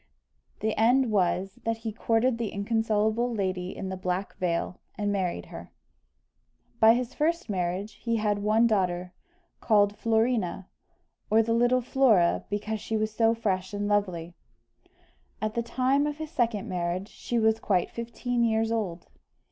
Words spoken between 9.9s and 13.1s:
Florina, or the little Flora, because she